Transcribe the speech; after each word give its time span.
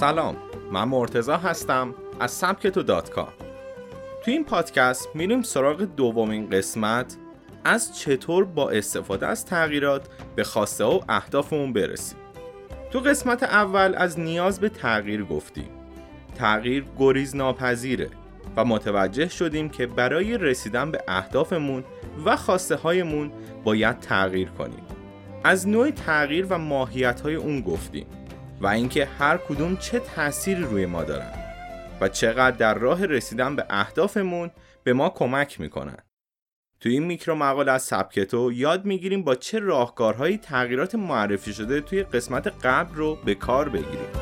سلام 0.00 0.36
من 0.72 0.84
مرتزا 0.84 1.36
هستم 1.36 1.94
از 2.20 2.30
سبکتو 2.30 2.82
دات 2.82 3.10
کام. 3.10 3.32
تو 4.24 4.30
این 4.30 4.44
پادکست 4.44 5.08
میریم 5.14 5.42
سراغ 5.42 5.82
دومین 5.82 6.50
قسمت 6.50 7.16
از 7.64 7.98
چطور 7.98 8.44
با 8.44 8.70
استفاده 8.70 9.26
از 9.26 9.46
تغییرات 9.46 10.08
به 10.36 10.44
خواسته 10.44 10.84
و 10.84 11.00
اهدافمون 11.08 11.72
برسیم. 11.72 12.18
تو 12.90 12.98
قسمت 12.98 13.42
اول 13.42 13.94
از 13.96 14.20
نیاز 14.20 14.60
به 14.60 14.68
تغییر 14.68 15.24
گفتیم. 15.24 15.70
تغییر 16.34 16.84
گریز 16.98 17.36
ناپذیره 17.36 18.10
و 18.56 18.64
متوجه 18.64 19.28
شدیم 19.28 19.68
که 19.68 19.86
برای 19.86 20.38
رسیدن 20.38 20.90
به 20.90 21.02
اهدافمون 21.08 21.84
و 22.24 22.36
خواسته 22.36 22.76
هایمون 22.76 23.32
باید 23.64 24.00
تغییر 24.00 24.48
کنیم. 24.48 24.82
از 25.44 25.68
نوع 25.68 25.90
تغییر 25.90 26.46
و 26.50 26.58
ماهیت 26.58 27.20
های 27.20 27.34
اون 27.34 27.60
گفتیم. 27.60 28.06
و 28.60 28.66
اینکه 28.66 29.04
هر 29.04 29.36
کدوم 29.36 29.76
چه 29.76 30.00
تأثیری 30.00 30.62
روی 30.62 30.86
ما 30.86 31.04
دارن 31.04 31.32
و 32.00 32.08
چقدر 32.08 32.56
در 32.56 32.74
راه 32.74 33.06
رسیدن 33.06 33.56
به 33.56 33.66
اهدافمون 33.70 34.50
به 34.84 34.92
ما 34.92 35.10
کمک 35.10 35.60
می‌کنن. 35.60 35.98
تو 36.80 36.88
این 36.88 37.04
میکرو 37.04 37.34
مقاله 37.34 37.72
از 37.72 37.82
سبکتو 37.82 38.52
یاد 38.52 38.84
می‌گیریم 38.84 39.24
با 39.24 39.34
چه 39.34 39.58
راهکارهایی 39.58 40.38
تغییرات 40.38 40.94
معرفی 40.94 41.52
شده 41.52 41.80
توی 41.80 42.02
قسمت 42.02 42.46
قبل 42.66 42.94
رو 42.94 43.18
به 43.24 43.34
کار 43.34 43.68
بگیریم. 43.68 44.19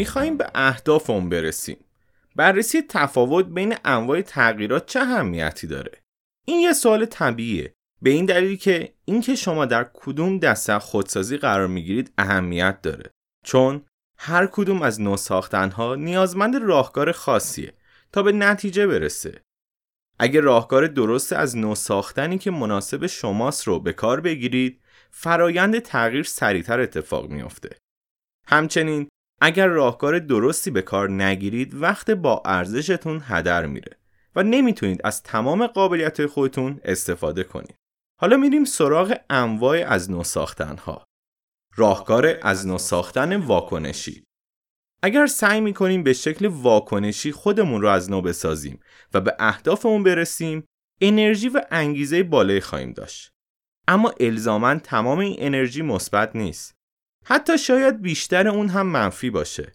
می‌خوایم 0.00 0.36
به 0.36 0.50
اهدافمون 0.54 1.28
برسیم. 1.28 1.76
بررسی 2.36 2.82
تفاوت 2.82 3.46
بین 3.46 3.74
انواع 3.84 4.22
تغییرات 4.22 4.86
چه 4.86 5.00
اهمیتی 5.00 5.66
داره؟ 5.66 6.00
این 6.46 6.60
یه 6.60 6.72
سوال 6.72 7.04
طبیعیه. 7.04 7.74
به 8.02 8.10
این 8.10 8.26
دلیل 8.26 8.56
که 8.56 8.94
اینکه 9.04 9.34
شما 9.34 9.66
در 9.66 9.90
کدوم 9.94 10.38
دسته 10.38 10.78
خودسازی 10.78 11.36
قرار 11.36 11.66
می‌گیرید 11.66 12.12
اهمیت 12.18 12.82
داره. 12.82 13.10
چون 13.44 13.84
هر 14.18 14.46
کدوم 14.46 14.82
از 14.82 15.00
نو 15.00 15.16
ساختنها 15.16 15.94
نیازمند 15.94 16.56
راهکار 16.56 17.12
خاصیه 17.12 17.72
تا 18.12 18.22
به 18.22 18.32
نتیجه 18.32 18.86
برسه. 18.86 19.40
اگر 20.18 20.40
راهکار 20.40 20.86
درست 20.86 21.32
از 21.32 21.56
نو 21.56 21.74
ساختنی 21.74 22.38
که 22.38 22.50
مناسب 22.50 23.06
شماست 23.06 23.66
رو 23.66 23.80
به 23.80 23.92
کار 23.92 24.20
بگیرید 24.20 24.80
فرایند 25.10 25.78
تغییر 25.78 26.22
سریعتر 26.24 26.80
اتفاق 26.80 27.30
میافته. 27.30 27.76
همچنین 28.46 29.08
اگر 29.40 29.66
راهکار 29.66 30.18
درستی 30.18 30.70
به 30.70 30.82
کار 30.82 31.10
نگیرید 31.10 31.74
وقت 31.74 32.10
با 32.10 32.42
ارزشتون 32.44 33.22
هدر 33.24 33.66
میره 33.66 33.96
و 34.36 34.42
نمی‌تونید 34.42 35.00
از 35.04 35.22
تمام 35.22 35.66
قابلیت 35.66 36.26
خودتون 36.26 36.80
استفاده 36.84 37.44
کنید. 37.44 37.76
حالا 38.20 38.36
میریم 38.36 38.64
سراغ 38.64 39.16
انواع 39.30 39.84
از 39.86 40.10
نو 40.10 40.24
ساختن 40.24 40.76
ها. 40.76 41.04
راهکار 41.76 42.38
از 42.42 42.66
نو 42.66 42.78
ساختن 42.78 43.36
واکنشی 43.36 44.24
اگر 45.02 45.26
سعی 45.26 45.60
می‌کنیم 45.60 46.02
به 46.02 46.12
شکل 46.12 46.46
واکنشی 46.46 47.32
خودمون 47.32 47.82
رو 47.82 47.88
از 47.88 48.10
نو 48.10 48.20
بسازیم 48.20 48.80
و 49.14 49.20
به 49.20 49.36
اهدافمون 49.38 50.02
برسیم 50.02 50.64
انرژی 51.00 51.48
و 51.48 51.62
انگیزه 51.70 52.22
بالایی 52.22 52.60
خواهیم 52.60 52.92
داشت 52.92 53.32
اما 53.88 54.12
الزاما 54.20 54.74
تمام 54.74 55.18
این 55.18 55.36
انرژی 55.38 55.82
مثبت 55.82 56.36
نیست 56.36 56.79
حتی 57.32 57.58
شاید 57.58 58.02
بیشتر 58.02 58.48
اون 58.48 58.68
هم 58.68 58.86
منفی 58.86 59.30
باشه 59.30 59.72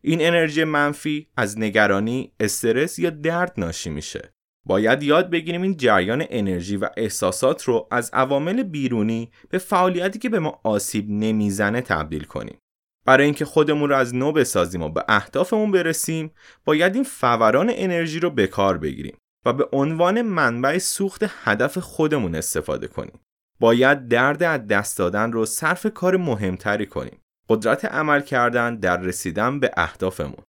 این 0.00 0.26
انرژی 0.26 0.64
منفی 0.64 1.28
از 1.36 1.58
نگرانی، 1.58 2.32
استرس 2.40 2.98
یا 2.98 3.10
درد 3.10 3.52
ناشی 3.56 3.90
میشه. 3.90 4.32
باید 4.66 5.02
یاد 5.02 5.30
بگیریم 5.30 5.62
این 5.62 5.76
جریان 5.76 6.24
انرژی 6.30 6.76
و 6.76 6.88
احساسات 6.96 7.64
رو 7.64 7.88
از 7.90 8.10
عوامل 8.12 8.62
بیرونی 8.62 9.30
به 9.50 9.58
فعالیتی 9.58 10.18
که 10.18 10.28
به 10.28 10.38
ما 10.38 10.60
آسیب 10.64 11.10
نمی‌زنه 11.10 11.80
تبدیل 11.80 12.24
کنیم. 12.24 12.58
برای 13.04 13.24
اینکه 13.24 13.44
خودمون 13.44 13.88
رو 13.88 13.96
از 13.96 14.14
نو 14.14 14.32
بسازیم 14.32 14.82
و 14.82 14.88
به 14.88 15.04
اهدافمون 15.08 15.70
برسیم، 15.70 16.30
باید 16.64 16.94
این 16.94 17.04
فوران 17.04 17.72
انرژی 17.74 18.20
رو 18.20 18.30
به 18.30 18.46
کار 18.46 18.78
بگیریم 18.78 19.16
و 19.46 19.52
به 19.52 19.68
عنوان 19.72 20.22
منبع 20.22 20.78
سوخت 20.78 21.24
هدف 21.44 21.78
خودمون 21.78 22.34
استفاده 22.34 22.86
کنیم. 22.86 23.20
باید 23.60 24.08
درد 24.08 24.42
از 24.42 24.66
دست 24.66 24.98
دادن 24.98 25.32
رو 25.32 25.46
صرف 25.46 25.86
کار 25.94 26.16
مهمتری 26.16 26.86
کنیم. 26.86 27.20
قدرت 27.48 27.84
عمل 27.84 28.20
کردن 28.20 28.76
در 28.76 29.00
رسیدن 29.00 29.60
به 29.60 29.70
اهدافمون. 29.76 30.44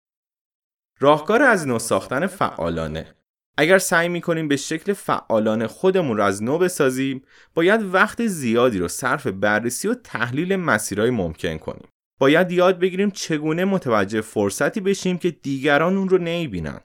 راهکار 0.99 1.41
از 1.41 1.67
نو 1.67 1.79
ساختن 1.79 2.27
فعالانه 2.27 3.16
اگر 3.57 3.77
سعی 3.77 4.09
می‌کنیم 4.09 4.47
به 4.47 4.57
شکل 4.57 4.93
فعالانه 4.93 5.67
خودمون 5.67 6.17
رو 6.17 6.23
از 6.23 6.43
نو 6.43 6.57
بسازیم 6.57 7.21
باید 7.53 7.93
وقت 7.93 8.27
زیادی 8.27 8.79
رو 8.79 8.88
صرف 8.88 9.27
بررسی 9.27 9.87
و 9.87 9.93
تحلیل 9.93 10.55
مسیرهای 10.55 11.09
ممکن 11.09 11.57
کنیم 11.57 11.87
باید 12.19 12.51
یاد 12.51 12.79
بگیریم 12.79 13.11
چگونه 13.11 13.66
متوجه 13.66 14.22
فرصتی 14.22 14.81
بشیم 14.81 15.17
که 15.17 15.31
دیگران 15.31 15.97
اون 15.97 16.09
رو 16.09 16.17
نمی‌بینن 16.17 16.79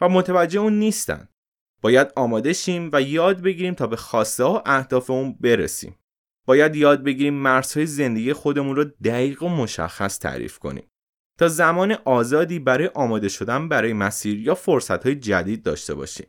و 0.00 0.08
متوجه 0.08 0.60
اون 0.60 0.78
نیستن 0.78 1.28
باید 1.82 2.12
آماده 2.16 2.52
شیم 2.52 2.90
و 2.92 3.02
یاد 3.02 3.40
بگیریم 3.40 3.74
تا 3.74 3.86
به 3.86 3.96
خواسته 3.96 4.44
و 4.44 4.60
اهداف 4.66 5.10
اون 5.10 5.32
برسیم. 5.40 5.98
باید 6.46 6.76
یاد 6.76 7.02
بگیریم 7.02 7.34
مرزهای 7.34 7.86
زندگی 7.86 8.32
خودمون 8.32 8.76
رو 8.76 8.84
دقیق 8.84 9.42
و 9.42 9.48
مشخص 9.48 10.18
تعریف 10.18 10.58
کنیم 10.58 10.88
تا 11.38 11.48
زمان 11.48 11.96
آزادی 12.04 12.58
برای 12.58 12.90
آماده 12.94 13.28
شدن 13.28 13.68
برای 13.68 13.92
مسیر 13.92 14.40
یا 14.40 14.54
فرصتهای 14.54 15.14
جدید 15.14 15.62
داشته 15.62 15.94
باشیم. 15.94 16.26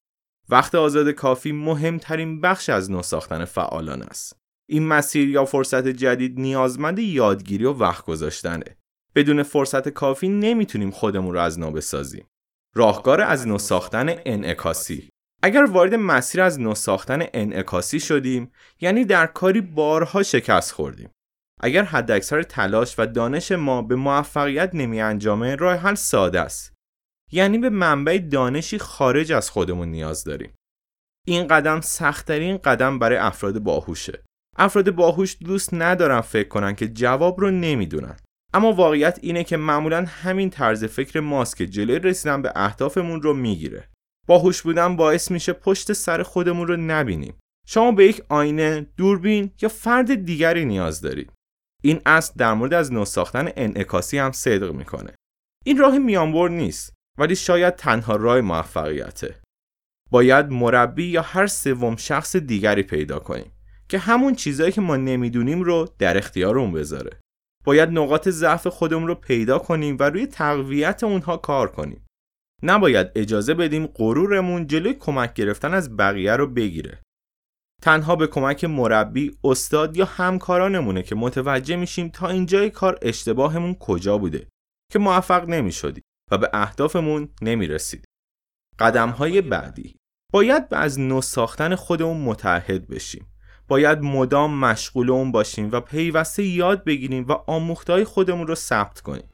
وقت 0.49 0.75
آزاد 0.75 1.09
کافی 1.09 1.51
مهمترین 1.51 2.41
بخش 2.41 2.69
از 2.69 2.91
نو 2.91 3.01
ساختن 3.01 3.45
فعالان 3.45 4.03
است. 4.03 4.37
این 4.69 4.87
مسیر 4.87 5.29
یا 5.29 5.45
فرصت 5.45 5.87
جدید 5.87 6.39
نیازمند 6.39 6.99
یادگیری 6.99 7.65
و 7.65 7.73
وقت 7.73 8.05
گذاشتنه. 8.05 8.77
بدون 9.15 9.43
فرصت 9.43 9.89
کافی 9.89 10.29
نمی‌تونیم 10.29 10.91
خودمون 10.91 11.33
رو 11.33 11.39
از 11.39 11.59
نو 11.59 11.71
بسازیم. 11.71 12.25
راهکار 12.75 13.21
از 13.21 13.47
نو 13.47 13.57
ساختن 13.57 14.09
انعکاسی 14.25 15.12
اگر 15.45 15.63
وارد 15.63 15.95
مسیر 15.95 16.41
از 16.41 16.59
نو 16.59 16.75
ساختن 16.75 17.23
انعکاسی 17.33 17.99
شدیم 17.99 18.51
یعنی 18.81 19.05
در 19.05 19.25
کاری 19.25 19.61
بارها 19.61 20.23
شکست 20.23 20.71
خوردیم. 20.71 21.09
اگر 21.61 21.83
حداکثر 21.83 22.43
تلاش 22.43 22.95
و 22.99 23.05
دانش 23.05 23.51
ما 23.51 23.81
به 23.81 23.95
موفقیت 23.95 24.69
نمی 24.73 25.01
انجامه 25.01 25.55
راه 25.55 25.75
حل 25.75 25.95
ساده 25.95 26.39
است. 26.39 26.73
یعنی 27.31 27.57
به 27.57 27.69
منبع 27.69 28.17
دانشی 28.17 28.77
خارج 28.77 29.31
از 29.31 29.49
خودمون 29.49 29.87
نیاز 29.87 30.23
داریم. 30.23 30.55
این 31.27 31.47
قدم 31.47 31.81
سختترین 31.81 32.57
قدم 32.57 32.99
برای 32.99 33.17
افراد 33.17 33.59
باهوشه. 33.59 34.23
افراد 34.57 34.91
باهوش 34.91 35.37
دوست 35.41 35.73
ندارن 35.73 36.21
فکر 36.21 36.47
کنن 36.47 36.75
که 36.75 36.87
جواب 36.87 37.41
رو 37.41 37.51
نمی‌دونن. 37.51 38.17
اما 38.53 38.73
واقعیت 38.73 39.19
اینه 39.21 39.43
که 39.43 39.57
معمولا 39.57 40.05
همین 40.07 40.49
طرز 40.49 40.85
فکر 40.85 41.19
ماست 41.19 41.57
که 41.57 41.67
جلوی 41.67 41.99
رسیدن 41.99 42.41
به 42.41 42.51
اهدافمون 42.55 43.21
رو 43.21 43.33
می‌گیره. 43.33 43.89
باهوش 44.27 44.61
بودن 44.61 44.95
باعث 44.95 45.31
میشه 45.31 45.53
پشت 45.53 45.93
سر 45.93 46.23
خودمون 46.23 46.67
رو 46.67 46.77
نبینیم 46.77 47.33
شما 47.67 47.91
به 47.91 48.05
یک 48.05 48.23
آینه، 48.29 48.81
دوربین 48.97 49.51
یا 49.61 49.69
فرد 49.69 50.25
دیگری 50.25 50.65
نیاز 50.65 51.01
دارید. 51.01 51.31
این 51.83 52.01
اصل 52.05 52.33
در 52.37 52.53
مورد 52.53 52.73
از 52.73 52.93
نو 52.93 53.05
ساختن 53.05 53.49
انعکاسی 53.55 54.17
هم 54.17 54.31
صدق 54.31 54.71
می‌کنه. 54.71 55.15
این 55.65 55.77
راه 55.77 55.97
میانبر 55.97 56.49
نیست 56.49 56.93
ولی 57.17 57.35
شاید 57.35 57.75
تنها 57.75 58.15
راه 58.15 58.41
موفقیته. 58.41 59.41
باید 60.11 60.51
مربی 60.51 61.05
یا 61.05 61.21
هر 61.21 61.47
سوم 61.47 61.95
شخص 61.95 62.35
دیگری 62.35 62.83
پیدا 62.83 63.19
کنیم 63.19 63.51
که 63.89 63.97
همون 63.97 64.35
چیزایی 64.35 64.71
که 64.71 64.81
ما 64.81 64.95
نمی‌دونیم 64.95 65.61
رو 65.61 65.89
در 65.99 66.17
اختیارمون 66.17 66.71
بذاره. 66.71 67.19
باید 67.65 67.89
نقاط 67.89 68.29
ضعف 68.29 68.67
خودمون 68.67 69.07
رو 69.07 69.15
پیدا 69.15 69.59
کنیم 69.59 69.97
و 69.99 70.03
روی 70.03 70.27
تقویت 70.27 71.03
اونها 71.03 71.37
کار 71.37 71.71
کنیم. 71.71 72.02
نباید 72.63 73.11
اجازه 73.15 73.53
بدیم 73.53 73.87
غرورمون 73.87 74.67
جلوی 74.67 74.93
کمک 74.93 75.33
گرفتن 75.33 75.73
از 75.73 75.97
بقیه 75.97 76.35
رو 76.35 76.47
بگیره. 76.47 77.01
تنها 77.81 78.15
به 78.15 78.27
کمک 78.27 78.63
مربی، 78.63 79.37
استاد 79.43 79.97
یا 79.97 80.05
همکارانمونه 80.05 81.03
که 81.03 81.15
متوجه 81.15 81.75
میشیم 81.75 82.09
تا 82.09 82.29
اینجای 82.29 82.69
کار 82.69 82.99
اشتباهمون 83.01 83.75
کجا 83.75 84.17
بوده 84.17 84.47
که 84.91 84.99
موفق 84.99 85.49
نمی 85.49 85.71
شدیم 85.71 86.03
و 86.31 86.37
به 86.37 86.49
اهدافمون 86.53 87.29
نمی 87.41 87.67
رسید. 87.67 88.05
قدم 88.79 89.09
های 89.09 89.41
بعدی 89.41 89.95
باید 90.33 90.69
به 90.69 90.77
از 90.77 90.99
نو 90.99 91.21
ساختن 91.21 91.75
خودمون 91.75 92.17
متحد 92.17 92.87
بشیم. 92.87 93.27
باید 93.67 93.99
مدام 93.99 94.59
مشغول 94.59 95.09
اون 95.11 95.31
باشیم 95.31 95.71
و 95.71 95.79
پیوسته 95.79 96.43
یاد 96.43 96.83
بگیریم 96.83 97.25
و 97.27 97.31
آموختهای 97.31 98.03
خودمون 98.03 98.47
رو 98.47 98.55
ثبت 98.55 99.01
کنیم. 99.01 99.29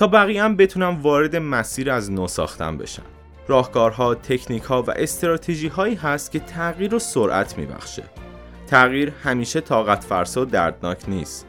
تا 0.00 0.06
بقیه 0.06 0.44
هم 0.44 0.56
بتونن 0.56 0.88
وارد 0.88 1.36
مسیر 1.36 1.90
از 1.90 2.12
نو 2.12 2.28
ساختن 2.28 2.78
بشن 2.78 3.02
راهکارها، 3.48 4.14
تکنیک 4.14 4.62
ها 4.62 4.82
و 4.82 4.90
استراتژی 4.90 5.68
هایی 5.68 5.94
هست 5.94 6.30
که 6.30 6.38
تغییر 6.38 6.94
و 6.94 6.98
سرعت 6.98 7.58
میبخشه. 7.58 8.02
تغییر 8.66 9.12
همیشه 9.24 9.60
طاقت 9.60 10.04
فرسا 10.04 10.42
و 10.42 10.44
دردناک 10.44 11.08
نیست. 11.08 11.46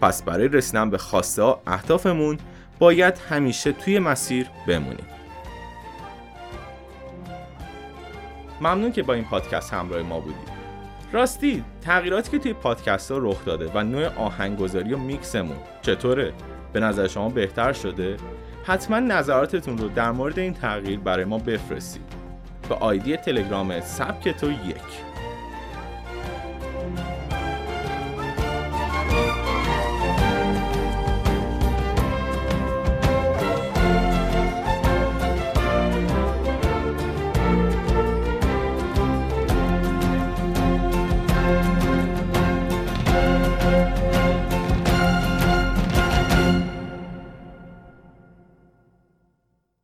پس 0.00 0.22
برای 0.22 0.48
رسیدن 0.48 0.90
به 0.90 0.98
خواسته 0.98 1.42
ها 1.42 1.60
اهدافمون 1.66 2.38
باید 2.78 3.14
همیشه 3.30 3.72
توی 3.72 3.98
مسیر 3.98 4.46
بمونیم. 4.68 5.06
ممنون 8.60 8.92
که 8.92 9.02
با 9.02 9.14
این 9.14 9.24
پادکست 9.24 9.72
همراه 9.72 10.02
ما 10.02 10.20
بودید. 10.20 10.56
راستی 11.12 11.64
تغییراتی 11.80 12.30
که 12.30 12.38
توی 12.38 12.52
پادکست 12.52 13.10
ها 13.10 13.18
رخ 13.18 13.44
داده 13.44 13.70
و 13.74 13.82
نوع 13.82 14.06
آهنگگذاری 14.06 14.94
و 14.94 14.98
میکسمون 14.98 15.58
چطوره؟ 15.82 16.32
به 16.76 16.80
نظر 16.80 17.08
شما 17.08 17.28
بهتر 17.28 17.72
شده؟ 17.72 18.16
حتما 18.64 18.98
نظراتتون 18.98 19.78
رو 19.78 19.88
در 19.88 20.10
مورد 20.10 20.38
این 20.38 20.54
تغییر 20.54 21.00
برای 21.00 21.24
ما 21.24 21.38
بفرستید. 21.38 22.02
به 22.68 22.74
آیدی 22.74 23.16
تلگرام 23.16 23.80
سبک 23.80 24.28
تو 24.28 24.50
یک. 24.50 25.15